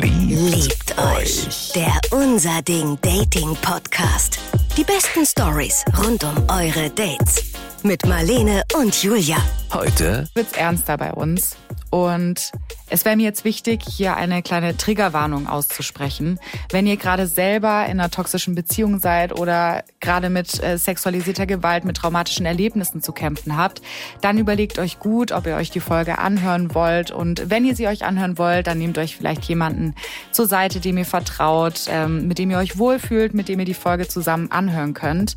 [0.00, 1.72] Liebt, euch.
[1.74, 4.38] Der Unser Ding Dating Podcast.
[4.74, 7.51] Die besten Stories rund um eure Dates.
[7.84, 9.38] Mit Marlene und Julia.
[9.72, 11.56] Heute wird's ernster bei uns.
[11.90, 12.52] Und
[12.88, 16.38] es wäre mir jetzt wichtig, hier eine kleine Triggerwarnung auszusprechen.
[16.70, 21.84] Wenn ihr gerade selber in einer toxischen Beziehung seid oder gerade mit äh, sexualisierter Gewalt,
[21.84, 23.82] mit traumatischen Erlebnissen zu kämpfen habt,
[24.20, 27.10] dann überlegt euch gut, ob ihr euch die Folge anhören wollt.
[27.10, 29.94] Und wenn ihr sie euch anhören wollt, dann nehmt euch vielleicht jemanden
[30.30, 33.74] zur Seite, dem ihr vertraut, ähm, mit dem ihr euch wohlfühlt, mit dem ihr die
[33.74, 35.34] Folge zusammen anhören könnt.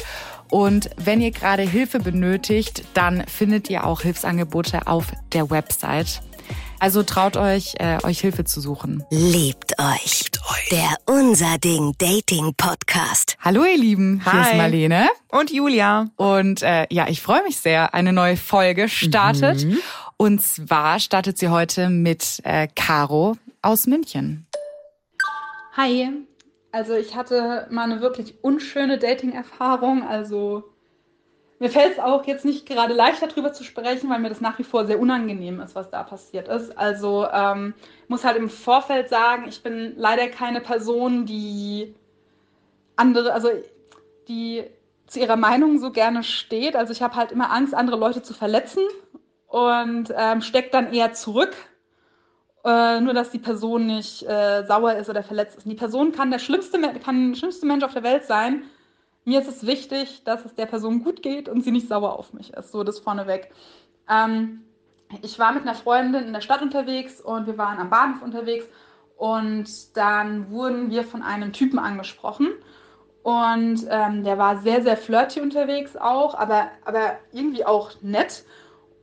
[0.50, 6.22] Und wenn ihr gerade Hilfe benötigt, dann findet ihr auch Hilfsangebote auf der Website.
[6.80, 9.04] Also traut euch, äh, euch Hilfe zu suchen.
[9.10, 10.24] Liebt euch.
[10.24, 10.70] Liebt euch.
[10.70, 13.38] Der Unser Ding Dating Podcast.
[13.40, 14.52] Hallo ihr Lieben, hier Hi.
[14.52, 15.10] ist Marlene.
[15.30, 16.10] Und Julia.
[16.18, 17.94] Und äh, ja, ich freue mich sehr.
[17.94, 19.66] Eine neue Folge startet.
[20.18, 24.46] Und zwar startet sie heute mit äh, Caro aus München.
[25.76, 26.10] Hi.
[26.76, 30.06] Also ich hatte mal eine wirklich unschöne Dating-Erfahrung.
[30.06, 30.66] Also
[31.58, 34.60] mir fällt es auch jetzt nicht gerade leicht darüber zu sprechen, weil mir das nach
[34.60, 36.78] wie vor sehr unangenehm ist, was da passiert ist.
[36.78, 37.76] Also ähm,
[38.10, 41.96] muss halt im Vorfeld sagen, ich bin leider keine Person, die
[42.98, 43.52] andere, also
[44.28, 44.66] die
[45.08, 46.76] zu ihrer Meinung so gerne steht.
[46.76, 48.84] Also ich habe halt immer Angst, andere Leute zu verletzen
[49.48, 51.56] und ähm, steckt dann eher zurück
[52.66, 55.66] äh, nur dass die Person nicht äh, sauer ist oder verletzt ist.
[55.66, 58.64] Und die Person kann der schlimmste, kann der schlimmste Mensch auf der Welt sein.
[59.24, 62.34] Mir ist es wichtig, dass es der Person gut geht und sie nicht sauer auf
[62.34, 62.72] mich ist.
[62.72, 63.52] So, das vorneweg.
[64.10, 64.64] Ähm,
[65.22, 68.66] ich war mit einer Freundin in der Stadt unterwegs und wir waren am Bahnhof unterwegs
[69.18, 72.50] und dann wurden wir von einem Typen angesprochen.
[73.24, 78.44] Und ähm, der war sehr, sehr flirty unterwegs auch, aber, aber irgendwie auch nett.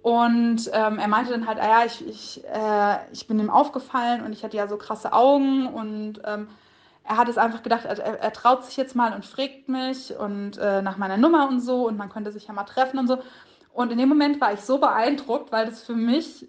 [0.02, 4.24] Und ähm, er meinte dann halt, ah ja, ich, ich, äh, ich bin ihm aufgefallen
[4.24, 6.48] und ich hatte ja so krasse Augen und ähm,
[7.04, 10.58] er hat es einfach gedacht, er, er, traut sich jetzt mal und fragt mich und
[10.58, 13.18] äh, nach meiner Nummer und so und man könnte sich ja mal treffen und so.
[13.72, 16.48] Und in dem Moment war ich so beeindruckt, weil das für mich,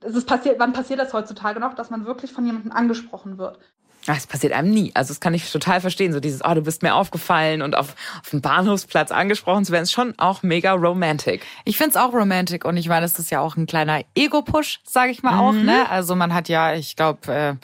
[0.00, 3.58] das ist passiert, wann passiert das heutzutage noch, dass man wirklich von jemandem angesprochen wird?
[4.08, 4.90] Das passiert einem nie.
[4.94, 6.14] Also das kann ich total verstehen.
[6.14, 9.82] So dieses, oh, du bist mir aufgefallen und auf, auf dem Bahnhofsplatz angesprochen zu werden,
[9.82, 11.44] ist schon auch mega romantic.
[11.66, 15.10] Ich find's auch romantic und ich meine, das ist ja auch ein kleiner Ego-Push, sage
[15.10, 15.52] ich mal auch.
[15.52, 15.90] Ne?
[15.90, 17.54] Also man hat ja, ich glaube, äh,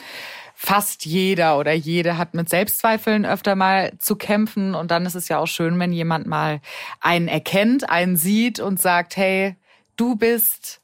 [0.53, 5.27] fast jeder oder jede hat mit Selbstzweifeln öfter mal zu kämpfen und dann ist es
[5.27, 6.61] ja auch schön, wenn jemand mal
[7.01, 9.55] einen erkennt, einen sieht und sagt, hey,
[9.95, 10.79] du bist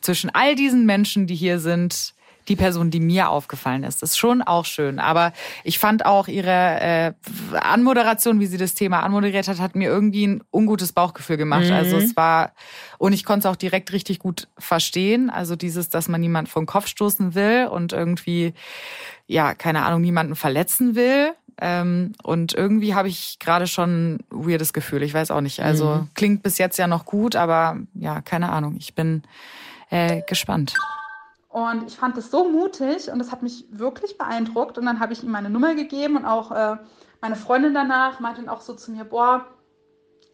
[0.00, 2.14] zwischen all diesen Menschen, die hier sind,
[2.48, 4.02] die Person, die mir aufgefallen ist.
[4.02, 4.98] Das ist schon auch schön.
[4.98, 5.32] Aber
[5.64, 7.12] ich fand auch ihre äh,
[7.52, 11.70] Anmoderation, wie sie das Thema anmoderiert hat, hat mir irgendwie ein ungutes Bauchgefühl gemacht.
[11.70, 12.52] Also es war,
[12.98, 15.30] und ich konnte es auch direkt richtig gut verstehen.
[15.30, 18.54] Also dieses, dass man niemand vor den Kopf stoßen will und irgendwie,
[19.26, 21.32] ja, keine Ahnung, niemanden verletzen will.
[21.58, 25.02] Ähm, und irgendwie habe ich gerade schon ein weirdes Gefühl.
[25.02, 25.60] Ich weiß auch nicht.
[25.60, 28.76] Also klingt bis jetzt ja noch gut, aber ja, keine Ahnung.
[28.78, 29.22] Ich bin
[29.90, 30.74] äh, gespannt.
[31.56, 34.76] Und ich fand das so mutig und das hat mich wirklich beeindruckt.
[34.76, 36.76] Und dann habe ich ihm meine Nummer gegeben und auch äh,
[37.22, 39.46] meine Freundin danach meinte dann auch so zu mir, boah,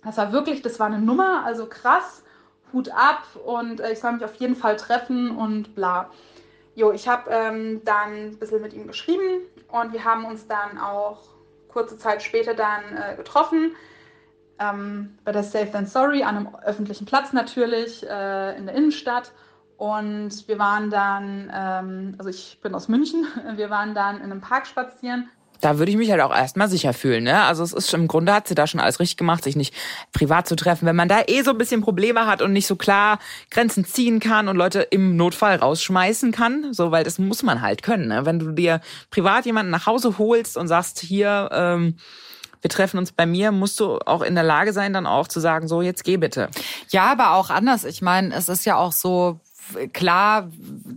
[0.03, 2.25] das war wirklich, das war eine Nummer, also krass,
[2.73, 6.11] Hut ab und äh, ich soll mich auf jeden Fall treffen und bla.
[6.75, 10.77] Jo, ich habe ähm, dann ein bisschen mit ihm geschrieben und wir haben uns dann
[10.77, 11.21] auch
[11.69, 13.77] kurze Zeit später dann äh, getroffen.
[14.59, 19.31] Ähm, bei der Safe Then Sorry, an einem öffentlichen Platz natürlich, äh, in der Innenstadt.
[19.83, 23.27] Und wir waren dann, ähm, also ich bin aus München,
[23.57, 25.29] wir waren dann in einem Park spazieren.
[25.61, 27.43] Da würde ich mich halt auch erstmal sicher fühlen, ne?
[27.43, 29.75] Also es ist schon, im Grunde hat sie da schon alles richtig gemacht, sich nicht
[30.13, 30.87] privat zu treffen.
[30.87, 33.19] Wenn man da eh so ein bisschen Probleme hat und nicht so klar
[33.51, 37.83] Grenzen ziehen kann und Leute im Notfall rausschmeißen kann, so, weil das muss man halt
[37.83, 38.25] können, ne?
[38.25, 41.97] Wenn du dir privat jemanden nach Hause holst und sagst, hier, ähm,
[42.61, 45.41] wir treffen uns bei mir, musst du auch in der Lage sein, dann auch zu
[45.41, 46.51] sagen, so, jetzt geh bitte.
[46.91, 47.85] Ja, aber auch anders.
[47.85, 49.41] Ich meine, es ist ja auch so,
[49.93, 50.51] klar,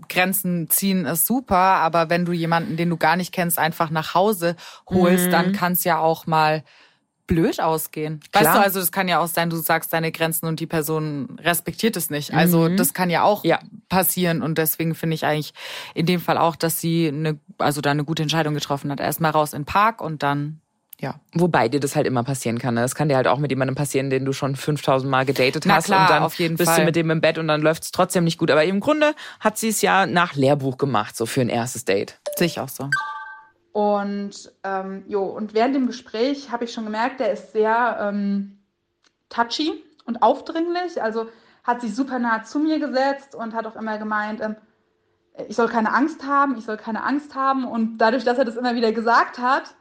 [0.09, 4.13] Grenzen ziehen ist super, aber wenn du jemanden, den du gar nicht kennst, einfach nach
[4.13, 4.55] Hause
[4.89, 6.63] holst, dann kann es ja auch mal
[7.27, 8.19] blöd ausgehen.
[8.33, 8.55] Weißt Klar.
[8.55, 11.97] du, also das kann ja auch sein, du sagst deine Grenzen und die Person respektiert
[11.97, 12.33] es nicht.
[12.33, 13.59] Also das kann ja auch Ja.
[13.89, 15.53] passieren und deswegen finde ich eigentlich
[15.95, 18.99] in dem Fall auch, dass sie eine, also da eine gute Entscheidung getroffen hat.
[18.99, 20.61] Erstmal raus in den Park und dann,
[21.01, 21.15] ja.
[21.33, 22.75] Wobei dir das halt immer passieren kann.
[22.75, 22.81] Ne?
[22.81, 25.75] Das kann dir halt auch mit jemandem passieren, den du schon 5000 Mal gedatet Na
[25.75, 25.85] hast.
[25.85, 26.79] klar, und dann auf jeden bist Fall.
[26.79, 28.49] du mit dem im Bett und dann läuft es trotzdem nicht gut.
[28.49, 32.19] Aber im Grunde hat sie es ja nach Lehrbuch gemacht, so für ein erstes Date.
[32.37, 32.89] Sehe ich auch so.
[33.73, 38.59] Und ähm, jo, und während dem Gespräch habe ich schon gemerkt, der ist sehr ähm,
[39.27, 41.03] touchy und aufdringlich.
[41.03, 41.27] Also
[41.65, 44.55] hat sich super nah zu mir gesetzt und hat auch immer gemeint, ähm,
[45.49, 47.65] ich soll keine Angst haben, ich soll keine Angst haben.
[47.65, 49.75] Und dadurch, dass er das immer wieder gesagt hat,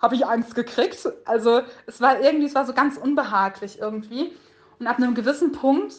[0.00, 1.08] habe ich Angst gekriegt.
[1.24, 4.32] Also es war irgendwie, es war so ganz unbehaglich irgendwie.
[4.78, 5.94] Und ab einem gewissen Punkt,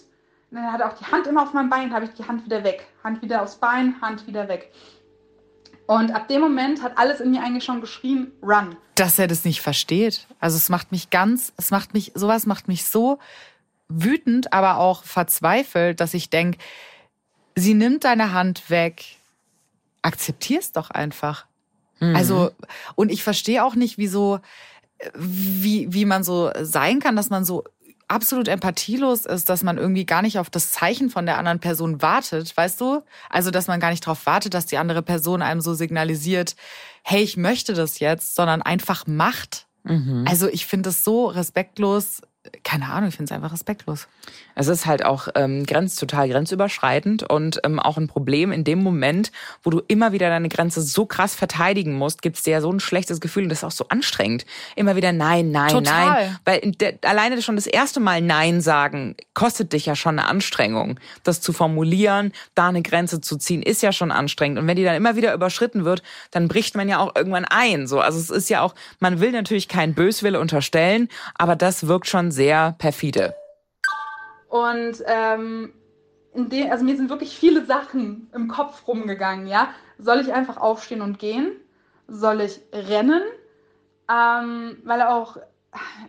[0.50, 2.64] dann hat er auch die Hand immer auf meinem Bein, habe ich die Hand wieder
[2.64, 2.88] weg.
[3.04, 4.72] Hand wieder aufs Bein, Hand wieder weg.
[5.88, 8.78] Und ab dem Moment hat alles in mir eigentlich schon geschrien, run.
[8.96, 10.28] Dass er das nicht versteht.
[10.40, 13.20] Also es macht mich ganz, es macht mich, sowas macht mich so
[13.90, 16.60] wütend, aber auch verzweifelt, dass ich denke,
[17.56, 19.04] sie nimmt deine Hand weg.
[20.02, 21.46] Akzeptier's doch einfach.
[22.02, 22.16] Mhm.
[22.16, 22.52] Also,
[22.96, 24.40] und ich verstehe auch nicht, wieso,
[25.16, 27.64] wie, wie man so sein kann, dass man so
[28.08, 32.02] absolut empathielos ist, dass man irgendwie gar nicht auf das Zeichen von der anderen Person
[32.02, 33.04] wartet, weißt du?
[33.30, 36.56] Also, dass man gar nicht darauf wartet, dass die andere Person einem so signalisiert,
[37.04, 39.68] hey, ich möchte das jetzt, sondern einfach macht.
[39.84, 40.26] Mhm.
[40.28, 42.22] Also, ich finde es so respektlos
[42.64, 44.08] keine Ahnung, ich finde es einfach respektlos.
[44.56, 48.82] Es ist halt auch ähm, grenz, total grenzüberschreitend und ähm, auch ein Problem in dem
[48.82, 52.62] Moment, wo du immer wieder deine Grenze so krass verteidigen musst, gibt es dir ja
[52.62, 54.46] so ein schlechtes Gefühl und das ist auch so anstrengend.
[54.76, 56.06] Immer wieder Nein, Nein, total.
[56.06, 56.40] Nein.
[56.46, 61.00] Weil der, alleine schon das erste Mal Nein sagen, kostet dich ja schon eine Anstrengung.
[61.24, 64.58] Das zu formulieren, da eine Grenze zu ziehen, ist ja schon anstrengend.
[64.58, 66.02] Und wenn die dann immer wieder überschritten wird,
[66.32, 67.86] dann bricht man ja auch irgendwann ein.
[67.86, 72.08] So, Also es ist ja auch, man will natürlich keinen Böswille unterstellen, aber das wirkt
[72.08, 73.36] schon sehr perfide.
[74.50, 75.74] Und ähm,
[76.34, 79.70] dem, also mir sind wirklich viele Sachen im Kopf rumgegangen, ja.
[79.98, 81.52] Soll ich einfach aufstehen und gehen?
[82.08, 83.22] Soll ich rennen?
[84.10, 85.38] Ähm, weil er auch,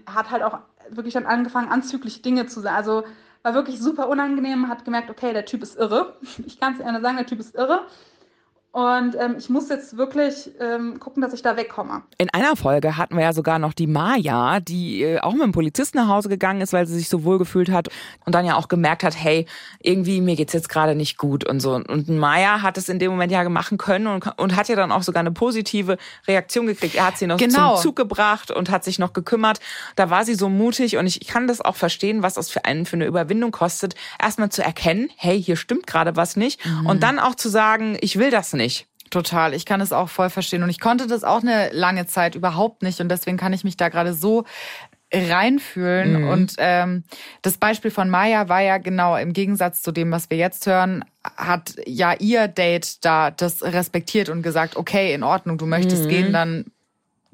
[0.07, 0.59] hat halt auch
[0.91, 2.77] wirklich dann angefangen, anzüglich Dinge zu sagen.
[2.77, 3.05] Also
[3.43, 6.17] war wirklich super unangenehm, hat gemerkt, okay, der Typ ist irre.
[6.47, 7.87] Ich kann es eher sagen, der Typ ist irre.
[8.73, 12.05] Und ähm, ich muss jetzt wirklich ähm, gucken, dass ich da wegkomme.
[12.17, 15.53] In einer Folge hatten wir ja sogar noch die Maya, die äh, auch mit dem
[15.53, 17.91] Polizisten nach Hause gegangen ist, weil sie sich so wohl gefühlt hat
[18.25, 19.45] und dann ja auch gemerkt hat, hey,
[19.81, 21.75] irgendwie mir geht's jetzt gerade nicht gut und so.
[21.75, 24.91] Und Maya hat es in dem Moment ja machen können und, und hat ja dann
[24.91, 26.95] auch sogar eine positive Reaktion gekriegt.
[26.95, 27.75] Er hat sie noch genau.
[27.75, 29.61] zum Zug gebracht und hat sich noch gekümmert.
[29.97, 32.87] Da war sie so mutig und ich kann das auch verstehen, was das für einen
[32.87, 36.87] für eine Überwindung kostet, erstmal zu erkennen, hey, hier stimmt gerade was nicht mhm.
[36.87, 38.87] und dann auch zu sagen, ich will das nicht nicht.
[39.11, 42.35] Total, ich kann es auch voll verstehen und ich konnte das auch eine lange Zeit
[42.35, 44.45] überhaupt nicht und deswegen kann ich mich da gerade so
[45.13, 46.23] reinfühlen.
[46.23, 46.29] Mhm.
[46.29, 47.05] Und ähm,
[47.43, 51.05] das Beispiel von Maya war ja genau im Gegensatz zu dem, was wir jetzt hören,
[51.37, 56.09] hat ja ihr Date da das respektiert und gesagt, okay, in Ordnung, du möchtest mhm.
[56.09, 56.65] gehen, dann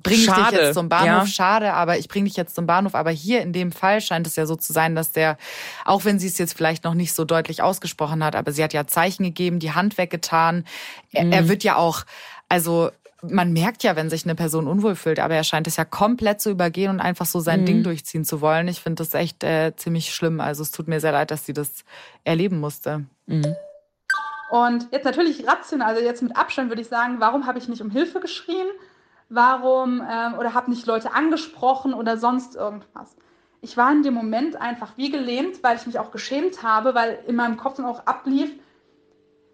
[0.03, 1.09] bringe ich dich jetzt zum Bahnhof.
[1.09, 1.27] Ja.
[1.27, 2.95] Schade, aber ich bringe dich jetzt zum Bahnhof.
[2.95, 5.37] Aber hier in dem Fall scheint es ja so zu sein, dass der,
[5.85, 8.73] auch wenn sie es jetzt vielleicht noch nicht so deutlich ausgesprochen hat, aber sie hat
[8.73, 10.65] ja Zeichen gegeben, die Hand weggetan.
[11.13, 11.33] Er, mhm.
[11.33, 12.05] er wird ja auch,
[12.49, 12.91] also
[13.23, 16.41] man merkt ja, wenn sich eine Person unwohl fühlt, aber er scheint es ja komplett
[16.41, 17.67] zu übergehen und einfach so sein mhm.
[17.67, 18.69] Ding durchziehen zu wollen.
[18.69, 20.41] Ich finde das echt äh, ziemlich schlimm.
[20.41, 21.85] Also es tut mir sehr leid, dass sie das
[22.23, 23.07] erleben musste.
[23.27, 23.57] Mhm.
[24.51, 27.83] Und jetzt natürlich rational, also jetzt mit Abstand würde ich sagen, warum habe ich nicht
[27.83, 28.67] um Hilfe geschrien?
[29.29, 33.17] Warum ähm, oder habe nicht Leute angesprochen oder sonst irgendwas.
[33.61, 37.19] Ich war in dem Moment einfach wie gelähmt, weil ich mich auch geschämt habe, weil
[37.27, 38.51] in meinem Kopf dann auch ablief,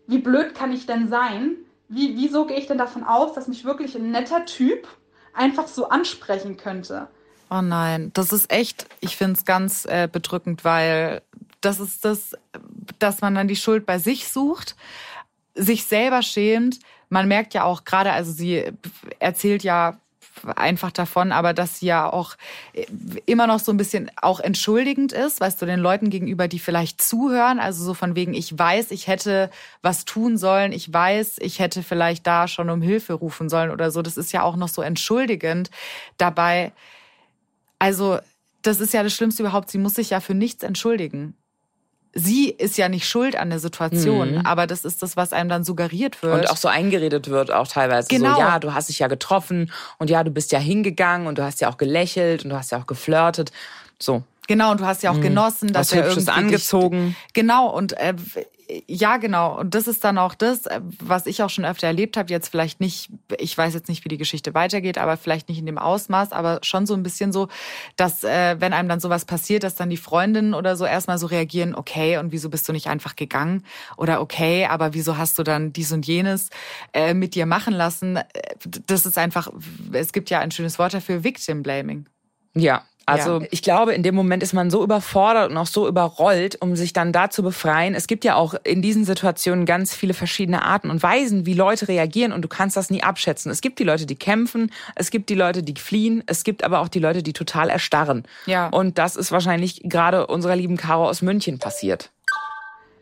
[0.06, 1.56] wie blöd kann ich denn sein?
[1.88, 4.87] Wie, wieso gehe ich denn davon aus, dass mich wirklich ein netter Typ
[5.32, 7.09] einfach so ansprechen könnte?
[7.50, 11.23] Oh nein, das ist echt, ich finde es ganz äh, bedrückend, weil
[11.61, 12.32] das ist das,
[12.99, 14.77] dass man dann die Schuld bei sich sucht,
[15.55, 16.81] sich selber schämt,
[17.15, 18.65] man merkt ja auch gerade, also sie
[19.21, 19.97] erzählt ja
[20.56, 22.37] einfach davon, aber dass sie ja auch
[23.25, 27.01] immer noch so ein bisschen auch entschuldigend ist, weißt du, den Leuten gegenüber, die vielleicht
[27.01, 29.49] zuhören, also so von wegen, ich weiß, ich hätte
[29.81, 33.93] was tun sollen, ich weiß, ich hätte vielleicht da schon um Hilfe rufen sollen oder
[33.93, 34.03] so.
[34.03, 35.71] Das ist ja auch noch so entschuldigend
[36.19, 36.73] dabei.
[37.79, 38.19] Also,
[38.63, 39.71] das ist ja das Schlimmste überhaupt.
[39.71, 41.37] Sie muss sich ja für nichts entschuldigen
[42.15, 44.47] sie ist ja nicht schuld an der Situation, mhm.
[44.47, 46.43] aber das ist das, was einem dann suggeriert wird.
[46.43, 48.09] Und auch so eingeredet wird, auch teilweise.
[48.09, 48.35] Genau.
[48.35, 51.43] So, ja, du hast dich ja getroffen und ja, du bist ja hingegangen und du
[51.43, 53.53] hast ja auch gelächelt und du hast ja auch geflirtet.
[53.99, 54.23] So.
[54.47, 55.23] Genau, und du hast ja auch mhm.
[55.23, 57.06] genossen, dass Was er Hübsches irgendwie angezogen.
[57.09, 58.15] Dich, genau, und äh,
[58.87, 59.59] ja, genau.
[59.59, 62.31] Und das ist dann auch das, äh, was ich auch schon öfter erlebt habe.
[62.31, 65.67] Jetzt vielleicht nicht, ich weiß jetzt nicht, wie die Geschichte weitergeht, aber vielleicht nicht in
[65.67, 67.49] dem Ausmaß, aber schon so ein bisschen so,
[67.97, 71.27] dass äh, wenn einem dann sowas passiert, dass dann die Freundinnen oder so erstmal so
[71.27, 73.65] reagieren, okay, und wieso bist du nicht einfach gegangen?
[73.97, 76.51] Oder okay, aber wieso hast du dann dies und jenes
[76.93, 78.17] äh, mit dir machen lassen?
[78.17, 78.25] Äh,
[78.87, 79.49] das ist einfach,
[79.93, 82.06] es gibt ja ein schönes Wort dafür, Victim Blaming.
[82.56, 83.46] Ja, also ja.
[83.51, 86.93] ich glaube, in dem Moment ist man so überfordert und auch so überrollt, um sich
[86.93, 87.94] dann da zu befreien.
[87.94, 91.89] Es gibt ja auch in diesen Situationen ganz viele verschiedene Arten und Weisen, wie Leute
[91.89, 93.51] reagieren und du kannst das nie abschätzen.
[93.51, 96.81] Es gibt die Leute, die kämpfen, es gibt die Leute, die fliehen, es gibt aber
[96.81, 98.25] auch die Leute, die total erstarren.
[98.46, 98.69] Ja.
[98.69, 102.11] Und das ist wahrscheinlich gerade unserer lieben Caro aus München passiert.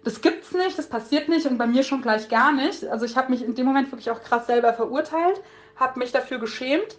[0.04, 2.84] das gibt's nicht, das passiert nicht und bei mir schon gleich gar nicht.
[2.86, 5.40] Also ich habe mich in dem Moment wirklich auch krass selber verurteilt,
[5.76, 6.98] habe mich dafür geschämt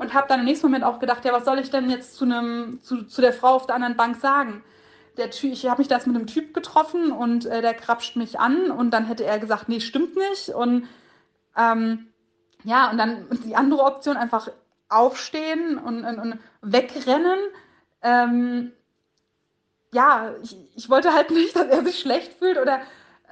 [0.00, 2.24] und habe dann im nächsten Moment auch gedacht, ja, was soll ich denn jetzt zu
[2.24, 4.64] einem zu, zu der Frau auf der anderen Bank sagen?
[5.18, 8.40] Der Typ, ich habe mich da mit einem Typ getroffen und äh, der krapscht mich
[8.40, 10.88] an und dann hätte er gesagt, nee, stimmt nicht und
[11.54, 12.08] ähm,
[12.64, 14.48] ja und dann die andere Option einfach
[14.88, 17.38] aufstehen und, und, und wegrennen.
[18.00, 18.72] Ähm,
[19.92, 22.80] ja, ich, ich wollte halt nicht, dass er sich schlecht fühlt oder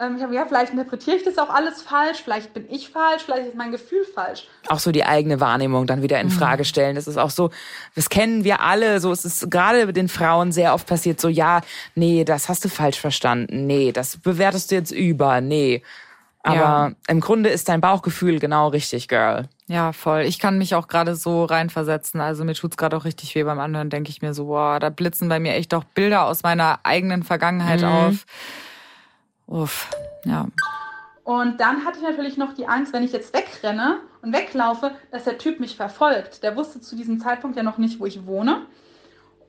[0.00, 3.22] ähm, ich habe ja, vielleicht interpretiere ich das auch alles falsch, vielleicht bin ich falsch,
[3.24, 4.46] vielleicht ist mein Gefühl falsch.
[4.68, 6.32] Auch so die eigene Wahrnehmung dann wieder in mhm.
[6.32, 6.96] Frage stellen.
[6.96, 7.50] Das ist auch so,
[7.94, 11.60] das kennen wir alle, so es ist gerade den Frauen sehr oft passiert, so ja,
[11.94, 15.82] nee, das hast du falsch verstanden, nee, das bewertest du jetzt über, nee.
[16.44, 16.92] Aber ja.
[17.08, 19.48] im Grunde ist dein Bauchgefühl genau richtig, Girl.
[19.66, 20.22] Ja, voll.
[20.22, 22.20] Ich kann mich auch gerade so reinversetzen.
[22.20, 24.88] Also mir tut's gerade auch richtig weh beim Anhören, denke ich mir so, boah, da
[24.88, 27.88] blitzen bei mir echt auch Bilder aus meiner eigenen Vergangenheit mhm.
[27.88, 28.26] auf.
[29.48, 29.90] Uff,
[30.24, 30.46] ja.
[31.24, 35.24] Und dann hatte ich natürlich noch die Angst, wenn ich jetzt wegrenne und weglaufe, dass
[35.24, 36.42] der Typ mich verfolgt.
[36.42, 38.66] Der wusste zu diesem Zeitpunkt ja noch nicht, wo ich wohne.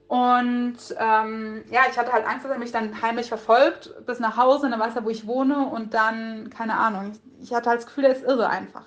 [0.07, 4.37] Und ähm, ja, ich hatte halt Angst, dass er mich dann heimlich verfolgt bis nach
[4.37, 7.79] Hause und dann weiß er, wo ich wohne und dann, keine Ahnung, ich hatte halt
[7.79, 8.85] das Gefühl, er ist irre einfach.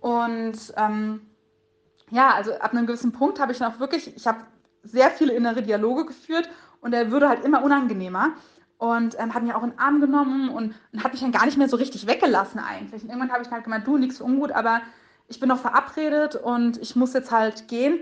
[0.00, 1.28] Und ähm,
[2.10, 4.40] ja, also ab einem gewissen Punkt habe ich dann auch wirklich, ich habe
[4.82, 6.48] sehr viele innere Dialoge geführt
[6.80, 8.30] und er würde halt immer unangenehmer
[8.82, 11.46] und ähm, hat mich auch in den Arm genommen und, und hat mich dann gar
[11.46, 13.04] nicht mehr so richtig weggelassen eigentlich.
[13.04, 14.80] Und irgendwann habe ich halt gemeint, du, nichts ungut, aber
[15.28, 18.00] ich bin noch verabredet und ich muss jetzt halt gehen.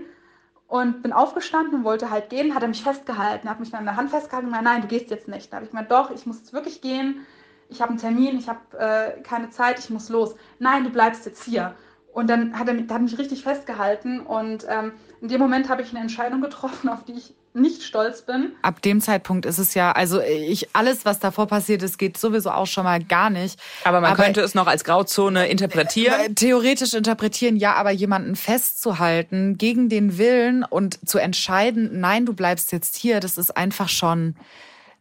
[0.67, 3.85] Und bin aufgestanden und wollte halt gehen, hat er mich festgehalten, hat mich dann an
[3.85, 5.51] der Hand festgehalten und gemeint, nein, du gehst jetzt nicht.
[5.51, 7.27] Da habe ich gemeint, doch, ich muss jetzt wirklich gehen,
[7.69, 10.33] ich habe einen Termin, ich habe äh, keine Zeit, ich muss los.
[10.57, 11.75] Nein, du bleibst jetzt hier.
[12.11, 14.21] Und dann hat er mich, hat mich richtig festgehalten.
[14.21, 18.21] Und ähm, in dem Moment habe ich eine Entscheidung getroffen, auf die ich nicht stolz
[18.21, 18.53] bin.
[18.61, 22.51] Ab dem Zeitpunkt ist es ja, also ich, alles, was davor passiert ist, geht sowieso
[22.51, 23.59] auch schon mal gar nicht.
[23.83, 26.19] Aber man aber, könnte es noch als Grauzone interpretieren.
[26.19, 32.33] Äh, theoretisch interpretieren, ja, aber jemanden festzuhalten gegen den Willen und zu entscheiden, nein, du
[32.33, 34.35] bleibst jetzt hier, das ist einfach schon,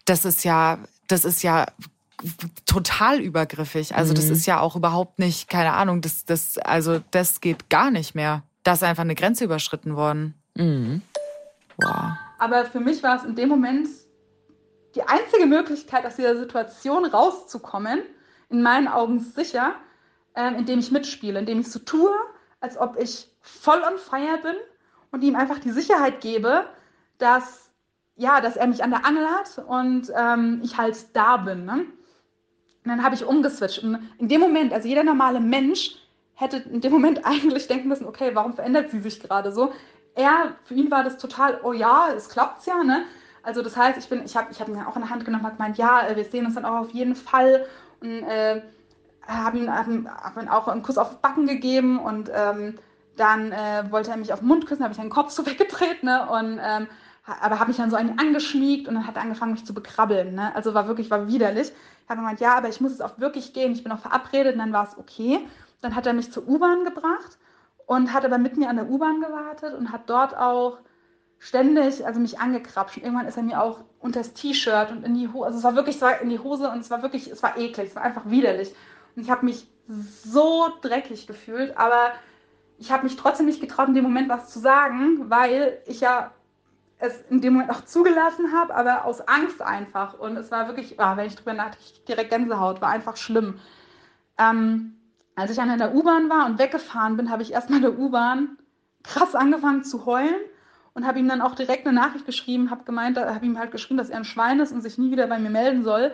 [0.04, 1.66] das ist ja, das ist ja
[2.66, 3.94] total übergriffig.
[3.94, 4.32] Also das mhm.
[4.32, 8.42] ist ja auch überhaupt nicht, keine Ahnung, das, das, also das geht gar nicht mehr.
[8.62, 10.34] Da ist einfach eine Grenze überschritten worden.
[10.54, 11.02] Mhm.
[11.78, 12.12] Wow.
[12.40, 13.86] Aber für mich war es in dem Moment
[14.94, 18.00] die einzige Möglichkeit, aus dieser Situation rauszukommen,
[18.48, 19.74] in meinen Augen sicher,
[20.34, 22.10] äh, indem ich mitspiele, indem ich so tue,
[22.60, 24.54] als ob ich voll on fire bin
[25.12, 26.64] und ihm einfach die Sicherheit gebe,
[27.18, 27.70] dass,
[28.16, 31.66] ja, dass er mich an der Angel hat und ähm, ich halt da bin.
[31.66, 31.74] Ne?
[31.74, 33.84] Und dann habe ich umgeswitcht.
[33.84, 35.94] Und in dem Moment, also jeder normale Mensch
[36.32, 39.74] hätte in dem Moment eigentlich denken müssen, okay, warum verändert sie sich gerade so?
[40.20, 43.04] Er, für ihn war das total, oh ja, es klappt ja, ne?
[43.42, 45.46] Also das heißt, ich bin, ich habe ich hab ihn auch in der Hand genommen
[45.46, 47.64] und gemeint, ja, äh, wir sehen uns dann auch auf jeden Fall.
[48.02, 48.60] Und äh,
[49.26, 52.78] habe ihm, hab auch einen Kuss auf den Backen gegeben und ähm,
[53.16, 56.02] dann äh, wollte er mich auf den Mund küssen, habe ich seinen Kopf so weggedreht,
[56.02, 56.28] ne?
[56.28, 56.86] Und ähm,
[57.40, 59.72] aber habe mich dann so an ihn angeschmiegt und dann hat er angefangen, mich zu
[59.72, 60.34] bekrabbeln.
[60.34, 60.54] Ne?
[60.56, 61.68] Also war wirklich, war widerlich.
[62.02, 64.54] Ich habe gemeint, ja, aber ich muss jetzt auch wirklich gehen, ich bin auch verabredet
[64.54, 65.46] und dann war es okay.
[65.80, 67.38] Dann hat er mich zur U-Bahn gebracht
[67.90, 70.78] und hat aber mit mir an der U-Bahn gewartet und hat dort auch
[71.40, 72.98] ständig, also mich angekrapscht.
[72.98, 75.64] Und irgendwann ist er mir auch unter das T-Shirt und in die Hose, also es
[75.64, 77.96] war wirklich, es war in die Hose und es war wirklich, es war eklig, es
[77.96, 78.72] war einfach widerlich.
[79.16, 82.12] Und ich habe mich so dreckig gefühlt, aber
[82.78, 86.30] ich habe mich trotzdem nicht getraut, in dem Moment was zu sagen, weil ich ja
[86.98, 90.14] es in dem Moment auch zugelassen habe, aber aus Angst einfach.
[90.14, 93.58] Und es war wirklich, oh, wenn ich drüber nachdenke, direkt Gänsehaut, war einfach schlimm.
[94.38, 94.99] Ähm,
[95.40, 98.58] als ich in der U-Bahn war und weggefahren bin, habe ich erstmal in der U-Bahn
[99.02, 100.40] krass angefangen zu heulen
[100.92, 103.96] und habe ihm dann auch direkt eine Nachricht geschrieben, habe gemeint, habe ihm halt geschrieben,
[103.96, 106.12] dass er ein Schwein ist und sich nie wieder bei mir melden soll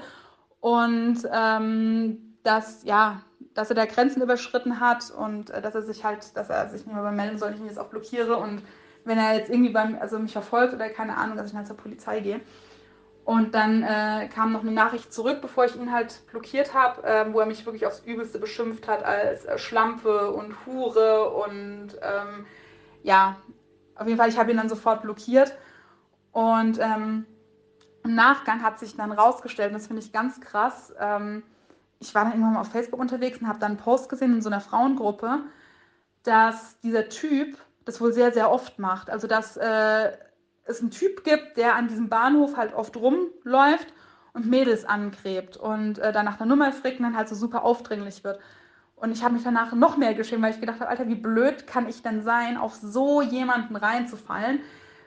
[0.61, 3.23] und ähm, dass ja,
[3.54, 6.87] dass er da Grenzen überschritten hat und äh, dass er sich halt, dass er sich
[6.87, 8.62] nicht mehr bei mir melden soll, ich ihn jetzt auch blockiere und
[9.04, 11.76] wenn er jetzt irgendwie beim, also mich verfolgt oder keine Ahnung, dass ich dann zur
[11.76, 12.40] Polizei gehe.
[13.26, 17.33] Und dann äh, kam noch eine Nachricht zurück, bevor ich ihn halt blockiert habe, äh,
[17.33, 22.47] wo er mich wirklich aufs Übelste beschimpft hat als äh, Schlampe und Hure und ähm,
[23.02, 23.37] ja,
[23.97, 25.52] auf jeden Fall, ich habe ihn dann sofort blockiert.
[26.30, 27.26] Und ähm,
[28.04, 31.42] im Nachgang hat sich dann rausgestellt, und das finde ich ganz krass, ähm,
[31.99, 34.42] ich war dann irgendwann mal auf Facebook unterwegs und habe dann einen Post gesehen in
[34.42, 35.40] so einer Frauengruppe,
[36.23, 39.11] dass dieser Typ das wohl sehr, sehr oft macht.
[39.11, 40.12] Also dass äh,
[40.66, 43.92] es einen Typ gibt, der an diesem Bahnhof halt oft rumläuft
[44.32, 47.64] und Mädels angräbt und äh, dann nach der Nummer fragt und dann halt so super
[47.64, 48.40] aufdringlich wird.
[48.96, 51.66] Und ich habe mich danach noch mehr geschämt, weil ich gedacht habe, Alter, wie blöd
[51.66, 54.61] kann ich denn sein, auf so jemanden reinzufallen?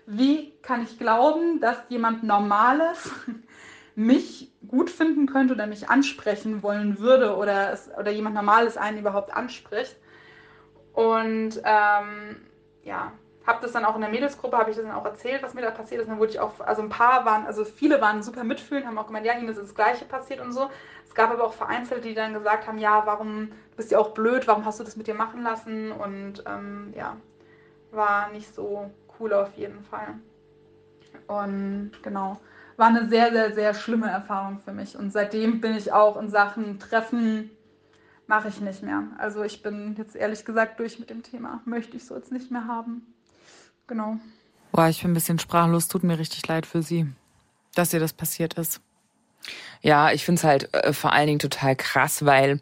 [0.05, 3.11] Wie kann ich glauben, dass jemand Normales
[3.95, 8.99] mich gut finden könnte oder mich ansprechen wollen würde oder, es, oder jemand Normales einen
[8.99, 9.97] überhaupt anspricht.
[10.93, 12.37] Und ähm,
[12.83, 13.11] ja,
[13.49, 15.61] habe das dann auch in der Mädelsgruppe, habe ich das dann auch erzählt, was mir
[15.61, 16.05] da passiert ist.
[16.07, 18.97] Und dann wurde ich auch, also ein paar waren, also viele waren super mitfühlend, haben
[18.97, 20.69] auch gemeint, ja, ihnen ist das Gleiche passiert und so.
[21.05, 24.47] Es gab aber auch vereinzelt, die dann gesagt haben, ja, warum bist du auch blöd,
[24.47, 25.91] warum hast du das mit dir machen lassen?
[25.91, 27.17] Und ähm, ja,
[27.91, 30.15] war nicht so cool auf jeden Fall.
[31.27, 32.39] Und genau,
[32.77, 34.97] war eine sehr, sehr, sehr schlimme Erfahrung für mich.
[34.97, 37.51] Und seitdem bin ich auch in Sachen Treffen,
[38.27, 39.03] mache ich nicht mehr.
[39.17, 41.61] Also ich bin jetzt ehrlich gesagt durch mit dem Thema.
[41.65, 43.13] Möchte ich so jetzt nicht mehr haben.
[43.89, 44.17] Genau.
[44.71, 45.87] Boah, ich bin ein bisschen sprachlos.
[45.87, 47.07] Tut mir richtig leid für Sie,
[47.73, 48.81] dass ihr das passiert ist.
[49.81, 52.61] Ja, ich finde es halt äh, vor allen Dingen total krass, weil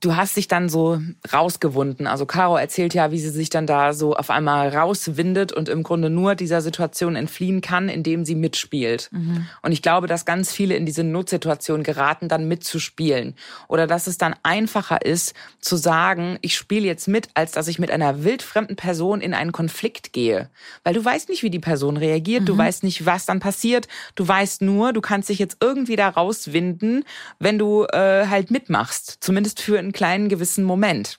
[0.00, 1.00] du hast dich dann so
[1.32, 2.06] rausgewunden.
[2.06, 5.82] Also Caro erzählt ja, wie sie sich dann da so auf einmal rauswindet und im
[5.82, 9.08] Grunde nur dieser Situation entfliehen kann, indem sie mitspielt.
[9.10, 9.46] Mhm.
[9.62, 13.34] Und ich glaube, dass ganz viele in diese Notsituation geraten, dann mitzuspielen.
[13.66, 17.78] Oder dass es dann einfacher ist, zu sagen, ich spiele jetzt mit, als dass ich
[17.78, 20.48] mit einer wildfremden Person in einen Konflikt gehe.
[20.84, 22.46] Weil du weißt nicht, wie die Person reagiert, mhm.
[22.46, 23.88] du weißt nicht, was dann passiert.
[24.14, 27.04] Du weißt nur, du kannst dich jetzt irgendwie da rauswinden,
[27.38, 29.18] wenn du äh, halt mitmachst.
[29.20, 31.16] Zumindest für einen kleinen gewissen Moment.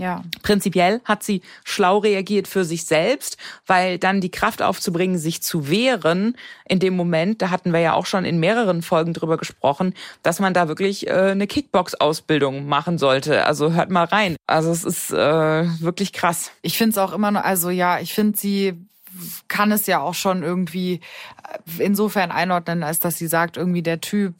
[0.00, 0.22] Ja.
[0.42, 3.36] Prinzipiell hat sie schlau reagiert für sich selbst,
[3.66, 7.92] weil dann die Kraft aufzubringen, sich zu wehren, in dem Moment, da hatten wir ja
[7.92, 12.96] auch schon in mehreren Folgen drüber gesprochen, dass man da wirklich äh, eine Kickbox-Ausbildung machen
[12.96, 13.44] sollte.
[13.44, 14.36] Also hört mal rein.
[14.46, 15.16] Also es ist äh,
[15.80, 16.50] wirklich krass.
[16.62, 18.86] Ich finde es auch immer noch, also ja, ich finde sie
[19.48, 21.00] kann es ja auch schon irgendwie
[21.78, 24.34] insofern einordnen, als dass sie sagt, irgendwie der Typ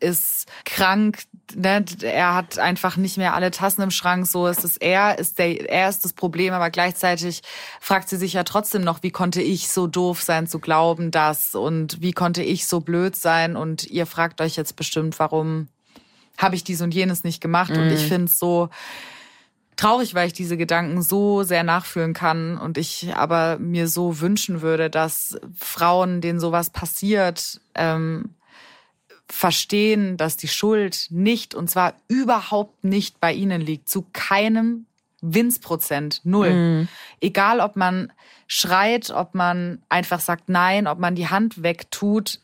[0.00, 1.22] ist krank,
[1.54, 1.84] ne?
[2.02, 5.70] er hat einfach nicht mehr alle Tassen im Schrank, so ist es er, ist der,
[5.70, 7.42] er ist das Problem, aber gleichzeitig
[7.80, 11.54] fragt sie sich ja trotzdem noch, wie konnte ich so doof sein zu glauben, dass
[11.54, 15.68] und wie konnte ich so blöd sein und ihr fragt euch jetzt bestimmt, warum
[16.36, 17.82] habe ich dies und jenes nicht gemacht mhm.
[17.82, 18.08] und ich mhm.
[18.08, 18.68] finde es so,
[19.78, 24.60] traurig, weil ich diese Gedanken so sehr nachfühlen kann und ich aber mir so wünschen
[24.60, 28.34] würde, dass Frauen, denen sowas passiert, ähm,
[29.28, 34.86] verstehen, dass die Schuld nicht, und zwar überhaupt nicht bei ihnen liegt, zu keinem
[35.20, 36.50] Winzprozent, null.
[36.50, 36.88] Mhm.
[37.20, 38.12] Egal, ob man
[38.46, 42.40] schreit, ob man einfach sagt Nein, ob man die Hand wegtut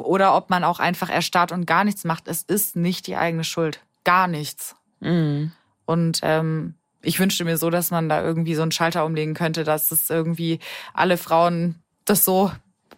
[0.00, 3.44] oder ob man auch einfach erstarrt und gar nichts macht, es ist nicht die eigene
[3.44, 3.80] Schuld.
[4.04, 4.74] Gar nichts.
[5.00, 5.52] Mhm.
[5.84, 9.64] Und ähm, ich wünschte mir so, dass man da irgendwie so einen Schalter umlegen könnte,
[9.64, 10.58] dass es irgendwie
[10.92, 12.50] alle Frauen das so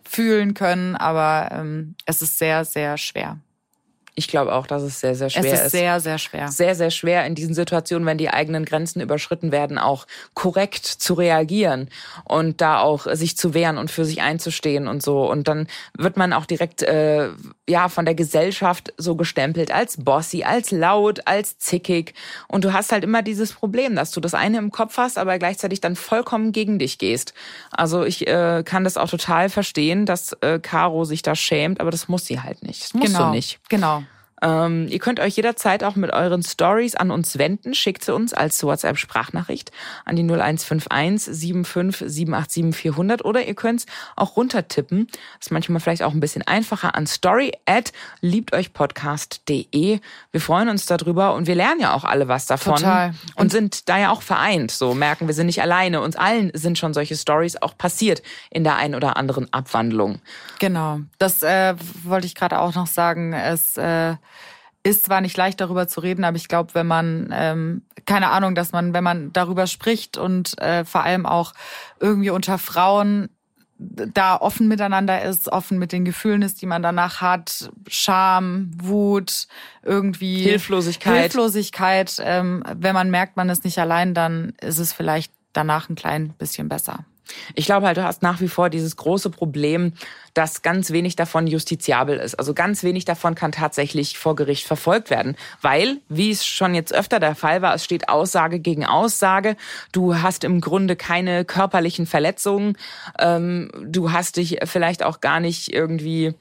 [0.09, 3.38] fühlen können, aber ähm, es ist sehr, sehr schwer.
[4.18, 5.52] Ich glaube auch, dass es sehr, sehr schwer ist.
[5.52, 6.48] Es ist sehr, sehr schwer.
[6.48, 11.14] Sehr, sehr schwer in diesen Situationen, wenn die eigenen Grenzen überschritten werden, auch korrekt zu
[11.14, 11.88] reagieren
[12.24, 15.31] und da auch sich zu wehren und für sich einzustehen und so.
[15.31, 17.28] Und dann wird man auch direkt äh,
[17.68, 22.12] ja von der Gesellschaft so gestempelt als bossy, als laut, als zickig.
[22.48, 25.38] Und du hast halt immer dieses Problem, dass du das eine im Kopf hast, aber
[25.38, 27.35] gleichzeitig dann vollkommen gegen dich gehst.
[27.70, 31.92] Also ich äh, kann das auch total verstehen, dass äh, Caro sich da schämt, aber
[31.92, 32.83] das muss sie halt nicht.
[32.83, 33.26] Das musst genau.
[33.26, 33.61] du nicht.
[33.68, 34.02] Genau.
[34.42, 37.74] Ähm, ihr könnt euch jederzeit auch mit euren Stories an uns wenden.
[37.74, 39.72] Schickt sie uns als WhatsApp-Sprachnachricht
[40.05, 45.09] an die 0151 75 787 400 oder ihr könnt es auch runtertippen.
[45.38, 50.01] Das ist manchmal vielleicht auch ein bisschen einfacher an story at liebteuchpodcast.de.
[50.31, 52.77] Wir freuen uns darüber und wir lernen ja auch alle was davon.
[52.77, 53.09] Total.
[53.35, 54.70] Und, und sind da ja auch vereint.
[54.70, 56.01] So merken wir sind nicht alleine.
[56.01, 60.20] Uns allen sind schon solche Stories auch passiert in der einen oder anderen Abwandlung.
[60.59, 61.01] Genau.
[61.18, 61.74] Das äh,
[62.05, 63.33] wollte ich gerade auch noch sagen.
[63.33, 64.14] Es äh,
[64.83, 68.55] ist zwar nicht leicht darüber zu reden, aber ich glaube, wenn man, ähm, keine Ahnung,
[68.55, 71.53] dass man, wenn man darüber spricht und äh, vor allem auch
[72.01, 73.29] irgendwie unter Frauen
[73.79, 79.47] da offen miteinander ist, offen mit den Gefühlen ist, die man danach hat, Scham, Wut,
[79.85, 81.23] irgendwie Hilflosigkeit.
[81.23, 82.17] Hilflosigkeit.
[82.21, 86.35] Ähm, wenn man merkt, man ist nicht allein, dann ist es vielleicht danach ein klein
[86.38, 87.05] bisschen besser.
[87.55, 89.93] Ich glaube halt, du hast nach wie vor dieses große Problem,
[90.35, 92.38] dass ganz wenig davon justiziabel ist.
[92.38, 95.37] Also ganz wenig davon kann tatsächlich vor Gericht verfolgt werden.
[95.61, 99.57] Weil, wie es schon jetzt öfter der Fall war, es steht Aussage gegen Aussage.
[99.93, 102.77] Du hast im Grunde keine körperlichen Verletzungen.
[103.19, 106.35] Ähm, du hast dich vielleicht auch gar nicht irgendwie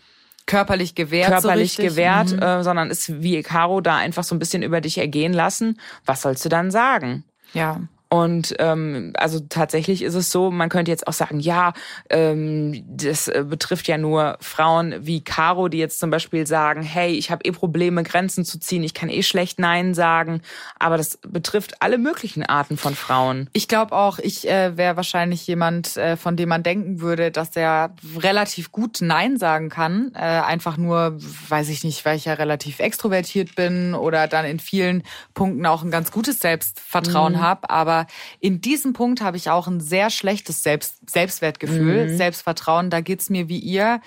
[0.46, 2.42] körperlich gewehrt, körperlich so gewehrt, mhm.
[2.42, 5.80] äh, sondern ist wie Caro da einfach so ein bisschen über dich ergehen lassen.
[6.06, 7.24] Was sollst du dann sagen?
[7.54, 7.82] Ja.
[8.10, 11.74] Und ähm, also tatsächlich ist es so, man könnte jetzt auch sagen, ja,
[12.10, 17.12] ähm, das äh, betrifft ja nur Frauen wie Caro, die jetzt zum Beispiel sagen, hey,
[17.12, 20.42] ich habe eh Probleme, Grenzen zu ziehen, ich kann eh schlecht Nein sagen.
[20.80, 23.50] Aber das betrifft alle möglichen Arten von Frauen.
[23.52, 27.52] Ich glaube auch, ich äh, wäre wahrscheinlich jemand, äh, von dem man denken würde, dass
[27.52, 30.12] der relativ gut Nein sagen kann.
[30.16, 31.18] Äh, einfach nur,
[31.50, 35.84] weiß ich nicht, weil ich ja relativ extrovertiert bin oder dann in vielen Punkten auch
[35.84, 37.42] ein ganz gutes Selbstvertrauen mhm.
[37.42, 37.70] habe.
[37.70, 38.08] Aber aber
[38.40, 42.18] in diesem Punkt habe ich auch ein sehr schlechtes Selbst Selbstwertgefühl, mhm.
[42.18, 42.90] Selbstvertrauen.
[42.90, 44.02] Da geht's mir wie ihr,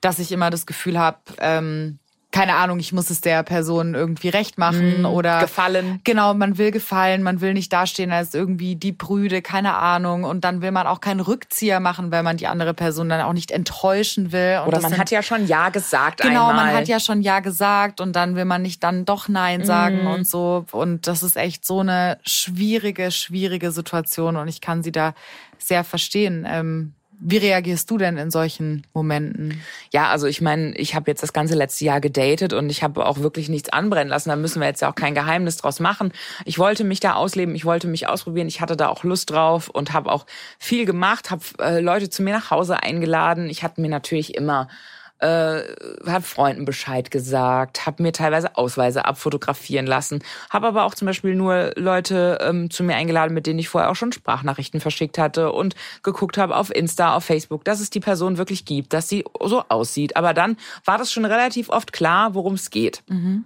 [0.00, 1.98] dass ich immer das Gefühl habe, ähm,
[2.34, 6.00] keine Ahnung, ich muss es der Person irgendwie recht machen mm, oder gefallen.
[6.02, 10.24] Genau, man will gefallen, man will nicht dastehen als irgendwie die Brüde, keine Ahnung.
[10.24, 13.34] Und dann will man auch keinen Rückzieher machen, weil man die andere Person dann auch
[13.34, 14.58] nicht enttäuschen will.
[14.62, 16.66] Und oder man sind, hat ja schon Ja gesagt genau, einmal.
[16.66, 20.02] man hat ja schon Ja gesagt und dann will man nicht dann doch Nein sagen
[20.02, 20.08] mm.
[20.08, 20.66] und so.
[20.72, 25.14] Und das ist echt so eine schwierige, schwierige Situation und ich kann sie da
[25.58, 26.44] sehr verstehen.
[26.50, 29.60] Ähm, wie reagierst du denn in solchen Momenten?
[29.92, 33.06] Ja, also ich meine, ich habe jetzt das ganze letzte Jahr gedatet und ich habe
[33.06, 34.28] auch wirklich nichts anbrennen lassen.
[34.28, 36.12] Da müssen wir jetzt ja auch kein Geheimnis draus machen.
[36.44, 39.68] Ich wollte mich da ausleben, ich wollte mich ausprobieren, ich hatte da auch Lust drauf
[39.68, 40.26] und habe auch
[40.58, 43.48] viel gemacht, habe äh, Leute zu mir nach Hause eingeladen.
[43.48, 44.68] Ich hatte mir natürlich immer
[45.24, 51.06] äh, hat Freunden Bescheid gesagt, habe mir teilweise Ausweise abfotografieren lassen, habe aber auch zum
[51.06, 55.16] Beispiel nur Leute ähm, zu mir eingeladen, mit denen ich vorher auch schon Sprachnachrichten verschickt
[55.16, 59.08] hatte und geguckt habe auf Insta, auf Facebook, dass es die Person wirklich gibt, dass
[59.08, 60.16] sie so aussieht.
[60.16, 63.02] Aber dann war das schon relativ oft klar, worum es geht.
[63.08, 63.44] Mhm.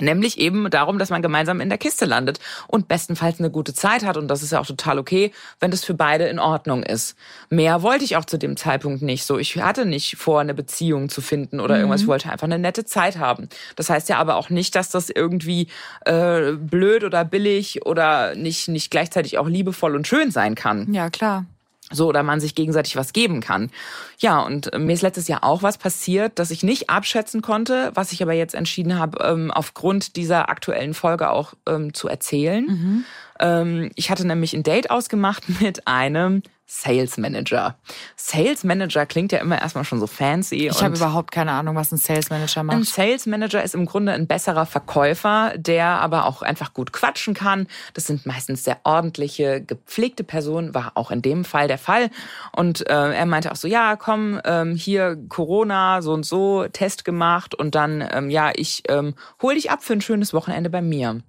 [0.00, 4.04] Nämlich eben darum, dass man gemeinsam in der Kiste landet und bestenfalls eine gute Zeit
[4.04, 4.16] hat.
[4.16, 7.16] Und das ist ja auch total okay, wenn das für beide in Ordnung ist.
[7.48, 9.24] Mehr wollte ich auch zu dem Zeitpunkt nicht.
[9.24, 11.80] So, ich hatte nicht vor, eine Beziehung zu finden oder mhm.
[11.80, 12.02] irgendwas.
[12.02, 13.48] Ich wollte einfach eine nette Zeit haben.
[13.76, 15.68] Das heißt ja aber auch nicht, dass das irgendwie
[16.04, 20.92] äh, blöd oder billig oder nicht, nicht gleichzeitig auch liebevoll und schön sein kann.
[20.92, 21.46] Ja, klar
[21.90, 23.70] so oder man sich gegenseitig was geben kann.
[24.18, 27.90] Ja, und äh, mir ist letztes Jahr auch was passiert, das ich nicht abschätzen konnte,
[27.94, 32.66] was ich aber jetzt entschieden habe, ähm, aufgrund dieser aktuellen Folge auch ähm, zu erzählen.
[32.66, 33.04] Mhm.
[33.40, 36.42] Ähm, ich hatte nämlich ein Date ausgemacht mit einem
[36.72, 37.74] Sales Manager.
[38.14, 40.68] Sales Manager klingt ja immer erstmal schon so fancy.
[40.68, 42.76] Ich habe überhaupt keine Ahnung, was ein Sales Manager macht.
[42.76, 47.34] Ein Sales Manager ist im Grunde ein besserer Verkäufer, der aber auch einfach gut quatschen
[47.34, 47.66] kann.
[47.94, 52.08] Das sind meistens sehr ordentliche, gepflegte Personen, war auch in dem Fall der Fall.
[52.52, 57.04] Und äh, er meinte auch so, ja, komm, ähm, hier Corona, so und so, Test
[57.04, 60.82] gemacht und dann, ähm, ja, ich ähm, hol dich ab für ein schönes Wochenende bei
[60.82, 61.20] mir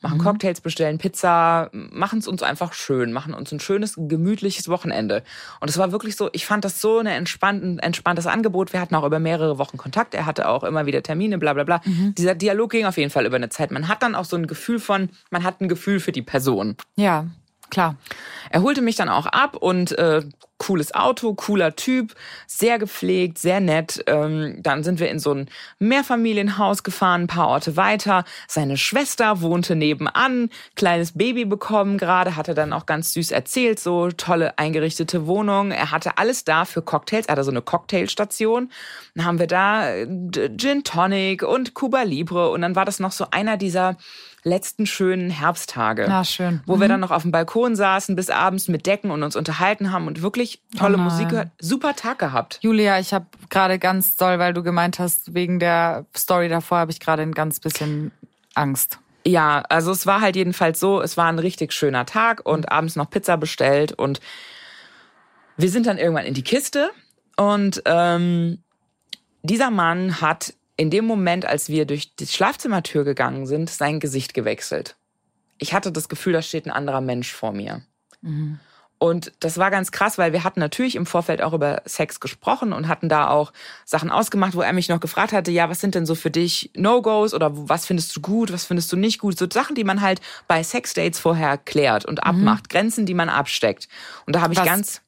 [0.00, 0.22] machen mhm.
[0.22, 5.22] Cocktails, bestellen Pizza, machen es uns einfach schön, machen uns ein schönes, gemütliches Wochenende.
[5.60, 8.72] Und es war wirklich so, ich fand das so ein entspannten, entspanntes Angebot.
[8.72, 10.14] Wir hatten auch über mehrere Wochen Kontakt.
[10.14, 11.80] Er hatte auch immer wieder Termine, bla bla bla.
[11.84, 12.14] Mhm.
[12.16, 13.70] Dieser Dialog ging auf jeden Fall über eine Zeit.
[13.70, 16.76] Man hat dann auch so ein Gefühl von, man hat ein Gefühl für die Person.
[16.96, 17.26] Ja.
[17.70, 17.96] Klar.
[18.50, 20.22] Er holte mich dann auch ab und äh,
[20.58, 22.14] cooles Auto, cooler Typ,
[22.46, 24.02] sehr gepflegt, sehr nett.
[24.06, 28.24] Ähm, dann sind wir in so ein Mehrfamilienhaus gefahren, ein paar Orte weiter.
[28.48, 34.10] Seine Schwester wohnte nebenan, kleines Baby bekommen gerade, hatte dann auch ganz süß erzählt, so
[34.10, 35.70] tolle eingerichtete Wohnung.
[35.70, 38.70] Er hatte alles da für Cocktails, er hatte so eine Cocktailstation.
[39.14, 40.06] Dann haben wir da äh,
[40.56, 43.96] Gin Tonic und Cuba Libre und dann war das noch so einer dieser
[44.48, 46.06] letzten schönen Herbsttage.
[46.06, 46.60] Ja, schön.
[46.66, 46.80] Wo mhm.
[46.80, 50.06] wir dann noch auf dem Balkon saßen bis abends mit Decken und uns unterhalten haben
[50.06, 51.48] und wirklich tolle oh Musik gehört.
[51.60, 52.58] Super Tag gehabt.
[52.62, 56.90] Julia, ich habe gerade ganz doll, weil du gemeint hast, wegen der Story davor habe
[56.90, 58.10] ich gerade ein ganz bisschen
[58.54, 58.98] Angst.
[59.26, 62.68] Ja, also es war halt jedenfalls so, es war ein richtig schöner Tag und mhm.
[62.68, 64.20] abends noch Pizza bestellt und
[65.56, 66.90] wir sind dann irgendwann in die Kiste
[67.36, 68.62] und ähm,
[69.42, 74.32] dieser Mann hat in dem Moment, als wir durch die Schlafzimmertür gegangen sind, sein Gesicht
[74.32, 74.96] gewechselt.
[75.58, 77.82] Ich hatte das Gefühl, da steht ein anderer Mensch vor mir.
[78.22, 78.60] Mhm.
[78.98, 82.72] Und das war ganz krass, weil wir hatten natürlich im Vorfeld auch über Sex gesprochen
[82.72, 83.52] und hatten da auch
[83.84, 86.70] Sachen ausgemacht, wo er mich noch gefragt hatte, ja, was sind denn so für dich
[86.74, 89.38] No-Gos oder was findest du gut, was findest du nicht gut?
[89.38, 92.68] So Sachen, die man halt bei Sexdates vorher klärt und abmacht, mhm.
[92.68, 93.88] Grenzen, die man absteckt.
[94.26, 95.00] Und da habe ich ganz...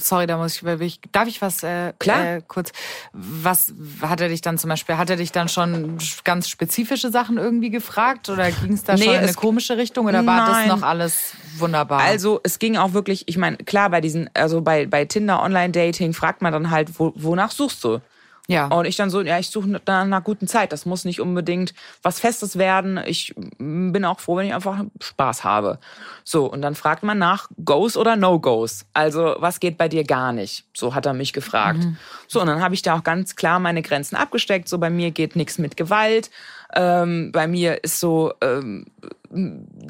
[0.00, 1.00] Sorry, da muss ich...
[1.12, 2.36] Darf ich was äh, Klar.
[2.36, 2.72] Äh, kurz...
[3.12, 4.96] Was hat er dich dann zum Beispiel...
[4.96, 9.04] Hat er dich dann schon ganz spezifische Sachen irgendwie gefragt oder ging es da nee,
[9.04, 10.68] schon in eine komische Richtung oder war Nein.
[10.68, 12.00] das noch alles wunderbar?
[12.00, 13.28] Also es ging auch wirklich...
[13.28, 17.12] Ich meine, klar, bei diesen, also bei, bei Tinder Online-Dating fragt man dann halt, wo,
[17.16, 18.00] wonach suchst du?
[18.48, 18.68] Ja.
[18.68, 20.70] Und ich dann so, ja, ich suche nach einer guten Zeit.
[20.72, 23.00] Das muss nicht unbedingt was Festes werden.
[23.04, 25.80] Ich bin auch froh, wenn ich einfach Spaß habe.
[26.22, 28.86] So, und dann fragt man nach Goes oder No-Goes.
[28.92, 30.64] Also, was geht bei dir gar nicht?
[30.74, 31.80] So hat er mich gefragt.
[31.80, 31.96] Mhm.
[32.28, 34.68] So, und dann habe ich da auch ganz klar meine Grenzen abgesteckt.
[34.68, 36.30] So, bei mir geht nichts mit Gewalt.
[36.72, 38.86] Ähm, bei mir ist so, ähm,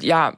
[0.01, 0.33] ja,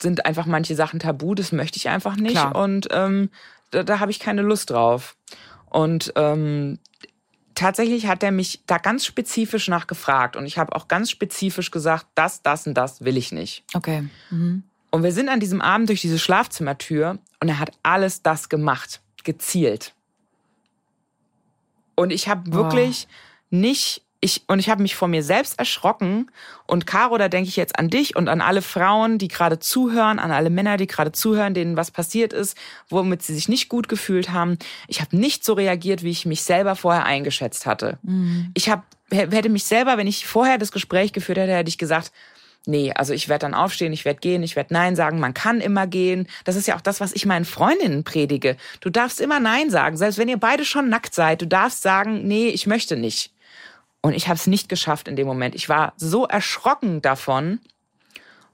[0.00, 2.32] sind einfach manche Sachen tabu, das möchte ich einfach nicht.
[2.32, 2.56] Klar.
[2.56, 3.30] Und ähm,
[3.70, 5.16] da, da habe ich keine Lust drauf.
[5.66, 6.78] Und ähm,
[7.54, 10.36] tatsächlich hat er mich da ganz spezifisch nachgefragt.
[10.36, 13.64] Und ich habe auch ganz spezifisch gesagt, das, das und das will ich nicht.
[13.74, 14.08] Okay.
[14.30, 14.62] Mhm.
[14.90, 19.00] Und wir sind an diesem Abend durch diese Schlafzimmertür und er hat alles das gemacht,
[19.24, 19.94] gezielt.
[21.94, 23.08] Und ich habe wirklich
[23.50, 26.30] nicht, ich, und ich habe mich vor mir selbst erschrocken.
[26.66, 30.18] Und Caro, da denke ich jetzt an dich und an alle Frauen, die gerade zuhören,
[30.18, 32.56] an alle Männer, die gerade zuhören, denen was passiert ist,
[32.88, 34.58] womit sie sich nicht gut gefühlt haben.
[34.88, 37.98] Ich habe nicht so reagiert, wie ich mich selber vorher eingeschätzt hatte.
[38.54, 42.12] Ich hab, hätte mich selber, wenn ich vorher das Gespräch geführt hätte, hätte ich gesagt,
[42.66, 45.62] Nee, also ich werde dann aufstehen, ich werde gehen, ich werde Nein sagen, man kann
[45.62, 46.26] immer gehen.
[46.44, 48.58] Das ist ja auch das, was ich meinen Freundinnen predige.
[48.80, 51.40] Du darfst immer Nein sagen, selbst wenn ihr beide schon nackt seid.
[51.40, 53.32] Du darfst sagen, nee, ich möchte nicht.
[54.00, 55.54] Und ich habe es nicht geschafft in dem Moment.
[55.54, 57.60] Ich war so erschrocken davon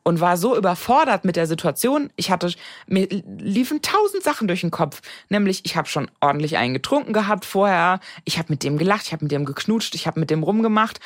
[0.03, 2.11] und war so überfordert mit der Situation.
[2.17, 2.53] Ich hatte,
[2.87, 5.01] mir liefen tausend Sachen durch den Kopf.
[5.29, 8.01] Nämlich, ich habe schon ordentlich einen getrunken gehabt vorher.
[8.25, 11.01] Ich habe mit dem gelacht, ich habe mit dem geknutscht, ich habe mit dem rumgemacht.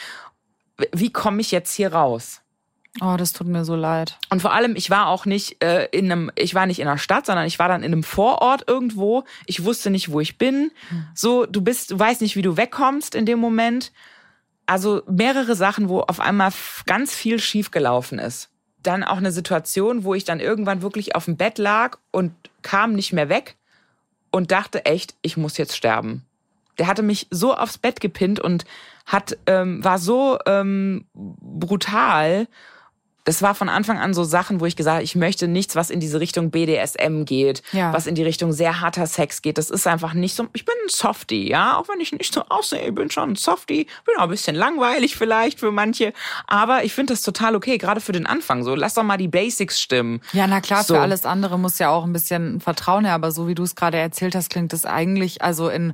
[0.92, 2.40] Wie komme ich jetzt hier raus?
[3.00, 4.18] Oh, das tut mir so leid.
[4.30, 6.98] Und vor allem, ich war auch nicht äh, in einem, ich war nicht in einer
[6.98, 9.24] Stadt, sondern ich war dann in einem Vorort irgendwo.
[9.46, 10.72] Ich wusste nicht, wo ich bin.
[11.14, 13.92] So, du bist, du weißt nicht, wie du wegkommst in dem Moment.
[14.68, 16.52] Also mehrere Sachen, wo auf einmal
[16.84, 18.50] ganz viel schiefgelaufen ist.
[18.82, 22.92] Dann auch eine Situation, wo ich dann irgendwann wirklich auf dem Bett lag und kam
[22.92, 23.56] nicht mehr weg
[24.30, 26.26] und dachte echt, ich muss jetzt sterben.
[26.76, 28.66] Der hatte mich so aufs Bett gepinnt und
[29.06, 32.46] hat ähm, war so ähm, brutal.
[33.28, 35.90] Das war von Anfang an so Sachen, wo ich gesagt habe, ich möchte nichts, was
[35.90, 37.92] in diese Richtung BDSM geht, Ja.
[37.92, 39.58] was in die Richtung sehr harter Sex geht.
[39.58, 40.46] Das ist einfach nicht so.
[40.54, 43.36] Ich bin ein Softie, ja, auch wenn ich nicht so aussehe, ich bin schon ein
[43.36, 46.14] Softie, bin auch ein bisschen langweilig vielleicht für manche,
[46.46, 48.64] aber ich finde das total okay, gerade für den Anfang.
[48.64, 50.22] So, lass doch mal die Basics stimmen.
[50.32, 50.94] Ja, na klar, So.
[50.94, 53.74] für alles andere muss ja auch ein bisschen Vertrauen her, aber so wie du es
[53.76, 55.92] gerade erzählt hast, klingt es eigentlich, also in,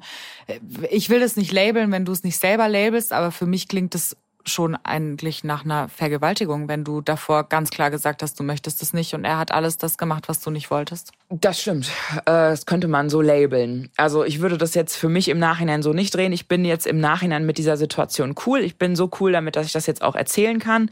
[0.89, 3.97] ich will das nicht labeln, wenn du es nicht selber labelst, aber für mich klingt
[3.97, 4.17] es
[4.49, 8.93] schon eigentlich nach einer Vergewaltigung, wenn du davor ganz klar gesagt hast, du möchtest es
[8.93, 11.13] nicht und er hat alles das gemacht, was du nicht wolltest.
[11.31, 11.91] Das stimmt.
[12.27, 13.91] Äh, Das könnte man so labeln.
[13.97, 16.33] Also ich würde das jetzt für mich im Nachhinein so nicht drehen.
[16.33, 18.61] Ich bin jetzt im Nachhinein mit dieser Situation cool.
[18.61, 20.91] Ich bin so cool damit, dass ich das jetzt auch erzählen kann.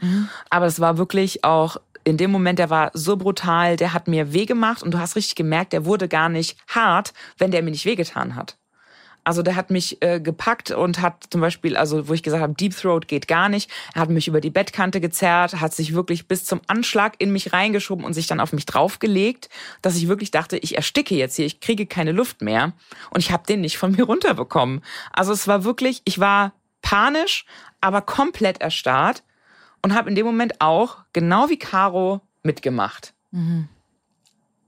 [0.49, 4.33] Aber es war wirklich auch in dem Moment, der war so brutal, der hat mir
[4.33, 7.71] weh gemacht und du hast richtig gemerkt, der wurde gar nicht hart, wenn der mir
[7.71, 8.57] nicht wehgetan hat.
[9.23, 12.53] Also der hat mich äh, gepackt und hat zum Beispiel, also wo ich gesagt habe,
[12.53, 16.27] Deep Throat geht gar nicht, er hat mich über die Bettkante gezerrt, hat sich wirklich
[16.27, 19.49] bis zum Anschlag in mich reingeschoben und sich dann auf mich draufgelegt,
[19.81, 22.73] dass ich wirklich dachte, ich ersticke jetzt hier, ich kriege keine Luft mehr
[23.11, 24.81] und ich habe den nicht von mir runterbekommen.
[25.11, 27.45] Also es war wirklich, ich war panisch,
[27.81, 29.23] aber komplett erstarrt
[29.81, 33.13] und habe in dem Moment auch, genau wie Caro, mitgemacht.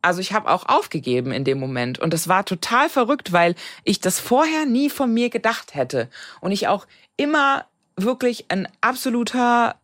[0.06, 4.00] Also ich habe auch aufgegeben in dem Moment und das war total verrückt, weil ich
[4.00, 6.10] das vorher nie von mir gedacht hätte
[6.41, 6.86] und ich auch
[7.18, 7.65] immer
[7.98, 9.76] wirklich ein absoluter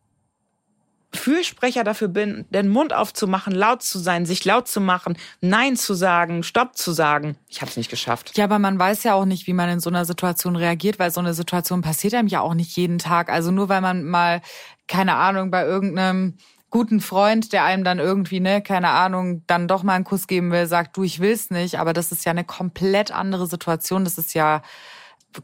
[1.14, 5.92] Fürsprecher dafür bin, den Mund aufzumachen, laut zu sein, sich laut zu machen, Nein zu
[5.92, 7.36] sagen, Stopp zu sagen.
[7.48, 8.36] Ich habe es nicht geschafft.
[8.38, 11.10] Ja, aber man weiß ja auch nicht, wie man in so einer Situation reagiert, weil
[11.10, 13.28] so eine Situation passiert einem ja auch nicht jeden Tag.
[13.28, 14.40] Also nur weil man mal,
[14.86, 16.38] keine Ahnung, bei irgendeinem
[16.72, 20.50] guten Freund, der einem dann irgendwie, ne, keine Ahnung, dann doch mal einen Kuss geben
[20.50, 21.78] will, sagt, du, ich will's nicht.
[21.78, 24.04] Aber das ist ja eine komplett andere Situation.
[24.04, 24.62] Das ist ja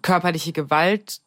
[0.01, 1.21] körperliche Gewalt,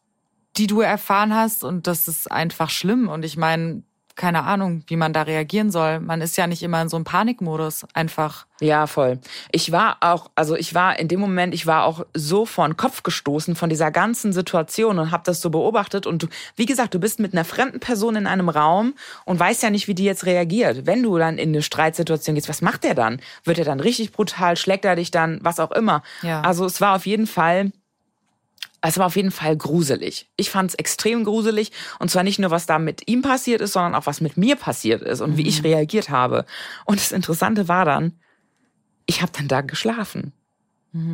[0.58, 1.64] die du erfahren hast.
[1.64, 3.08] Und das ist einfach schlimm.
[3.10, 3.84] Und ich meine,
[4.22, 6.00] keine Ahnung, wie man da reagieren soll.
[6.00, 7.88] Man ist ja nicht immer in so einem Panikmodus.
[7.96, 8.46] Einfach.
[8.60, 9.18] Ja, voll.
[9.52, 12.78] Ich war auch, also ich war in dem Moment, ich war auch so vor den
[12.78, 16.06] Kopf gestoßen von dieser ganzen Situation und habe das so beobachtet.
[16.06, 18.94] Und du, wie gesagt, du bist mit einer fremden Person in einem Raum
[19.26, 20.86] und weißt ja nicht, wie die jetzt reagiert.
[20.86, 23.22] Wenn du dann in eine Streitsituation gehst, was macht der dann?
[23.44, 24.56] Wird er dann richtig brutal?
[24.56, 25.40] Schlägt er dich dann?
[25.42, 26.04] Was auch immer.
[26.22, 26.42] Ja.
[26.42, 27.72] Also es war auf jeden Fall
[28.82, 30.30] es war auf jeden Fall gruselig.
[30.38, 31.72] Ich fand es extrem gruselig.
[32.00, 34.56] Und zwar nicht nur, was da mit ihm passiert ist, sondern auch, was mit mir
[34.56, 36.46] passiert ist und wie ich reagiert habe.
[36.86, 38.20] Und das Interessante war dann,
[39.06, 40.34] ich habe dann da geschlafen.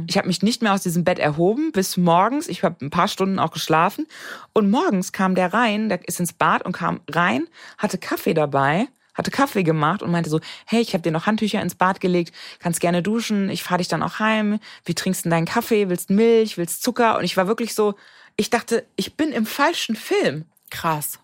[0.08, 2.48] Ich habe mich nicht mehr aus diesem Bett erhoben bis morgens.
[2.48, 4.08] Ich habe ein paar Stunden auch geschlafen.
[4.54, 8.88] Und morgens kam der rein, der ist ins Bad und kam rein, hatte Kaffee dabei,
[9.18, 12.34] hatte Kaffee gemacht und meinte so, hey, ich habe dir noch Handtücher ins Bad gelegt,
[12.60, 14.60] kannst gerne duschen, ich fahre dich dann auch heim.
[14.86, 15.90] Wie trinkst du deinen Kaffee?
[15.90, 16.58] Willst Milch?
[16.58, 17.18] Willst Zucker?
[17.18, 17.96] Und ich war wirklich so,
[18.36, 20.46] ich dachte, ich bin im falschen Film.
[20.70, 21.20] Krass.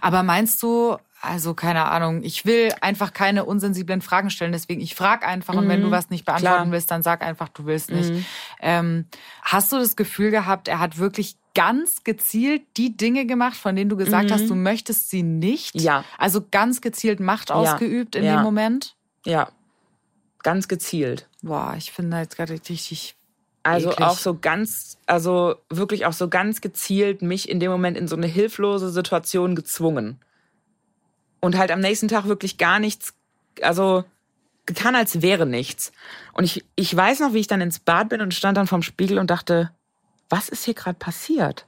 [0.00, 4.94] Aber meinst du, also keine Ahnung, ich will einfach keine unsensiblen Fragen stellen, deswegen ich
[4.94, 6.72] frage einfach und wenn du was nicht beantworten klar.
[6.72, 8.26] willst, dann sag einfach, du willst nicht.
[8.60, 9.06] Ähm,
[9.42, 13.90] hast du das Gefühl gehabt, er hat wirklich ganz gezielt die Dinge gemacht, von denen
[13.90, 15.78] du gesagt hast, du möchtest sie nicht?
[15.80, 16.04] Ja.
[16.18, 18.36] Also ganz gezielt Macht ausgeübt in Ja.
[18.36, 18.96] dem Moment?
[19.26, 19.50] Ja.
[20.42, 21.28] Ganz gezielt.
[21.42, 23.16] Boah, ich finde jetzt gerade richtig.
[23.64, 24.06] Also eklig.
[24.06, 28.16] auch so ganz, also wirklich auch so ganz gezielt mich in dem Moment in so
[28.16, 30.18] eine hilflose Situation gezwungen.
[31.40, 33.14] Und halt am nächsten Tag wirklich gar nichts,
[33.60, 34.04] also
[34.66, 35.92] getan, als wäre nichts.
[36.32, 38.82] Und ich, ich weiß noch, wie ich dann ins Bad bin und stand dann vorm
[38.82, 39.70] Spiegel und dachte,
[40.32, 41.66] was ist hier gerade passiert?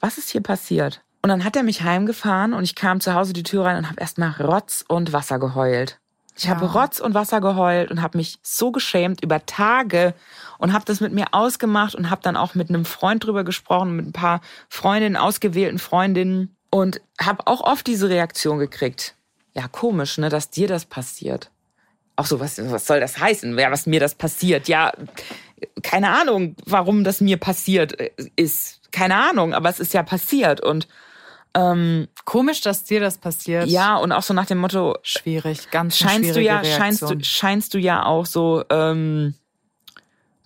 [0.00, 1.00] Was ist hier passiert?
[1.22, 3.88] Und dann hat er mich heimgefahren und ich kam zu Hause die Tür rein und
[3.88, 6.00] habe erstmal Rotz und Wasser geheult.
[6.36, 10.14] Ich habe Rotz und Wasser geheult und habe mich so geschämt über Tage
[10.58, 13.94] und habe das mit mir ausgemacht und habe dann auch mit einem Freund drüber gesprochen,
[13.94, 19.14] mit ein paar Freundinnen, ausgewählten Freundinnen und habe auch oft diese Reaktion gekriegt.
[19.54, 21.50] Ja, komisch, ne, dass dir das passiert.
[22.16, 23.56] Auch so, was, was soll das heißen?
[23.58, 24.68] Ja, was mir das passiert?
[24.68, 24.92] Ja,
[25.82, 28.80] keine Ahnung, warum das mir passiert äh, ist.
[28.90, 30.86] Keine Ahnung, aber es ist ja passiert und
[31.54, 33.66] ähm, Komisch, dass dir das passiert.
[33.66, 37.18] ja, und auch so nach dem Motto, Schwierig, ganz scheinst du ja, scheinst Reaktion.
[37.18, 39.34] du, scheinst du ja auch so ähm,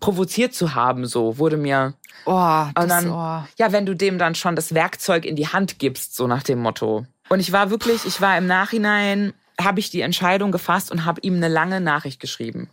[0.00, 1.94] provoziert zu haben, so wurde mir.
[2.24, 2.32] Oh,
[2.74, 3.46] das, Und dann, oh.
[3.56, 6.60] ja, wenn du dem dann schon das Werkzeug in die Hand gibst, so nach dem
[6.60, 7.06] Motto.
[7.28, 11.20] Und ich war wirklich, ich war im Nachhinein, habe ich die Entscheidung gefasst und habe
[11.20, 12.68] ihm eine lange Nachricht geschrieben.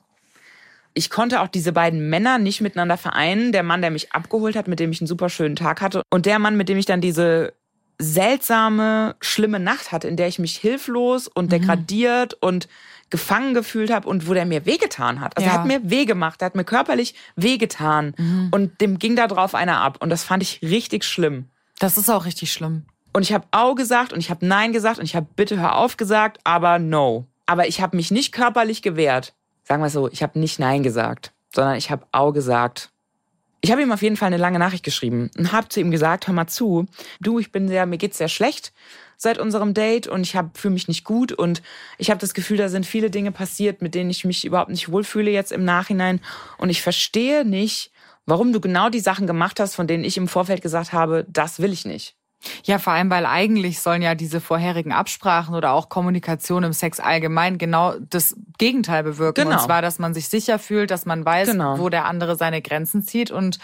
[0.95, 3.51] Ich konnte auch diese beiden Männer nicht miteinander vereinen.
[3.51, 6.25] Der Mann, der mich abgeholt hat, mit dem ich einen super schönen Tag hatte, und
[6.25, 7.53] der Mann, mit dem ich dann diese
[7.99, 12.67] seltsame, schlimme Nacht hatte, in der ich mich hilflos und degradiert und
[13.09, 15.37] gefangen gefühlt habe und wo der mir wehgetan hat.
[15.37, 15.53] Also Ja.
[15.55, 18.15] er hat mir weh gemacht, er hat mir körperlich wehgetan
[18.51, 21.45] und dem ging da drauf einer ab und das fand ich richtig schlimm.
[21.79, 22.85] Das ist auch richtig schlimm.
[23.13, 25.75] Und ich habe Au gesagt und ich habe Nein gesagt und ich habe Bitte hör
[25.75, 27.27] auf gesagt, aber No.
[27.45, 29.33] Aber ich habe mich nicht körperlich gewehrt.
[29.63, 32.89] Sagen wir es so, ich habe nicht Nein gesagt, sondern ich habe Au gesagt.
[33.61, 36.27] Ich habe ihm auf jeden Fall eine lange Nachricht geschrieben und habe zu ihm gesagt,
[36.27, 36.85] hör mal zu,
[37.21, 38.73] du, ich bin sehr, mir geht's sehr schlecht
[39.15, 41.61] seit unserem Date und ich fühle mich nicht gut und
[41.97, 44.91] ich habe das Gefühl, da sind viele Dinge passiert, mit denen ich mich überhaupt nicht
[44.91, 46.19] wohlfühle jetzt im Nachhinein
[46.57, 47.91] und ich verstehe nicht,
[48.25, 51.59] warum du genau die Sachen gemacht hast, von denen ich im Vorfeld gesagt habe, das
[51.59, 52.15] will ich nicht.
[52.65, 56.99] Ja, vor allem, weil eigentlich sollen ja diese vorherigen Absprachen oder auch Kommunikation im Sex
[56.99, 59.43] allgemein genau das Gegenteil bewirken.
[59.45, 59.57] Genau.
[59.57, 61.79] Und zwar, dass man sich sicher fühlt, dass man weiß, Genau.
[61.79, 63.59] wo der andere seine Grenzen zieht und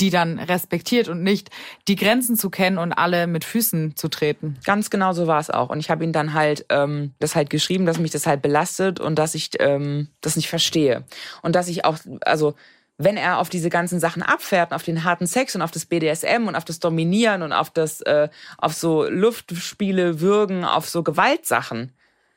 [0.00, 1.50] die dann respektiert und nicht
[1.86, 4.56] die Grenzen zu kennen und alle mit Füßen zu treten.
[4.64, 5.68] Ganz genau so war es auch.
[5.68, 9.00] Und ich habe ihm dann halt ähm, das halt geschrieben, dass mich das halt belastet
[9.00, 11.04] und dass ich ähm, das nicht verstehe.
[11.42, 12.54] Und dass ich auch, also
[13.04, 16.46] wenn er auf diese ganzen Sachen abfährt, auf den harten Sex und auf das BDSM
[16.46, 21.92] und auf das Dominieren und auf das, äh, auf so Luftspiele, Würgen, auf so Gewaltsachen,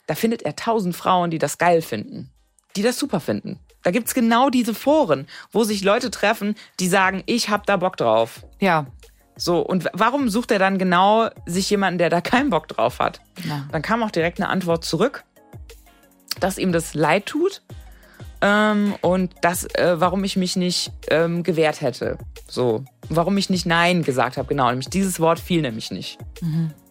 [0.07, 2.31] da findet er tausend Frauen, die das geil finden,
[2.75, 3.59] die das super finden.
[3.83, 7.97] Da gibt's genau diese Foren, wo sich Leute treffen, die sagen, ich hab da Bock
[7.97, 8.43] drauf.
[8.59, 8.87] Ja,
[9.37, 13.19] So, und warum sucht er dann genau sich jemanden, der da keinen Bock drauf hat?
[13.43, 13.67] Ja.
[13.71, 15.25] Dann kam auch direkt eine Antwort zurück,
[16.39, 17.61] dass ihm das leid tut
[18.45, 22.19] ähm, und dass, äh, warum ich mich nicht ähm, gewehrt hätte.
[22.47, 24.69] So, warum ich nicht Nein gesagt habe, genau.
[24.69, 26.19] Nämlich dieses Wort fiel nämlich nicht.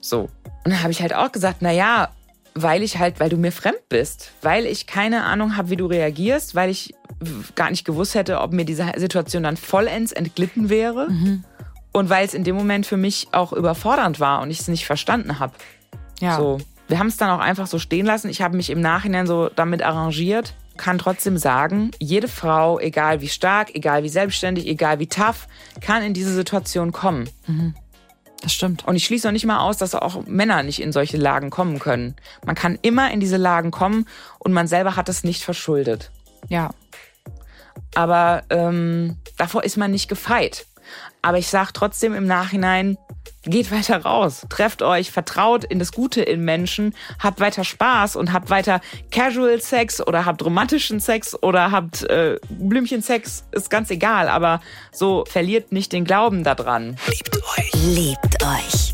[0.00, 0.22] So.
[0.64, 2.08] Und dann habe ich halt auch gesagt, na ja,
[2.54, 5.86] weil ich halt, weil du mir fremd bist, weil ich keine Ahnung habe, wie du
[5.86, 6.92] reagierst, weil ich
[7.54, 11.06] gar nicht gewusst hätte, ob mir diese Situation dann vollends entglitten wäre.
[11.92, 14.86] Und weil es in dem Moment für mich auch überfordernd war und ich es nicht
[14.86, 15.52] verstanden habe.
[16.20, 16.36] ja.
[16.36, 16.58] So.
[16.86, 18.28] Wir haben es dann auch einfach so stehen lassen.
[18.28, 23.28] Ich habe mich im Nachhinein so damit arrangiert, kann trotzdem sagen, jede Frau, egal wie
[23.28, 25.46] stark, egal wie selbstständig, egal wie tough,
[25.80, 27.28] kann in diese Situation kommen.
[28.42, 28.86] Das stimmt.
[28.86, 31.78] Und ich schließe auch nicht mal aus, dass auch Männer nicht in solche Lagen kommen
[31.78, 32.14] können.
[32.44, 34.06] Man kann immer in diese Lagen kommen
[34.38, 36.10] und man selber hat es nicht verschuldet.
[36.48, 36.70] Ja.
[37.94, 40.66] Aber ähm, davor ist man nicht gefeit.
[41.24, 42.98] Aber ich sage trotzdem im Nachhinein,
[43.46, 48.30] geht weiter raus, trefft euch, vertraut in das Gute in Menschen, habt weiter Spaß und
[48.34, 54.28] habt weiter Casual Sex oder habt romantischen Sex oder habt äh, Blümchensex, ist ganz egal.
[54.28, 54.60] Aber
[54.92, 56.96] so verliert nicht den Glauben daran.
[57.72, 58.93] Liebt euch.